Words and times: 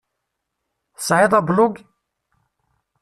Tesεiḍ 0.95 1.33
ablug? 1.39 1.75